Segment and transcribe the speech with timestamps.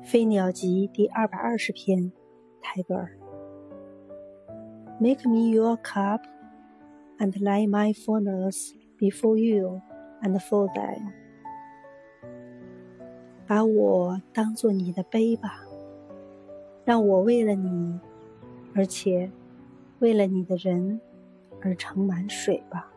[0.02, 2.10] 《飞鸟集》第二百二十篇，
[2.62, 3.10] 泰戈尔。
[4.98, 6.22] Make me your cup,
[7.18, 9.82] and lay my fullness before you
[10.22, 11.12] and for them。
[13.46, 15.60] 把我当做你的杯吧，
[16.86, 18.00] 让我为了你，
[18.74, 19.30] 而且
[19.98, 20.98] 为了你的人
[21.60, 22.90] 而盛满水吧。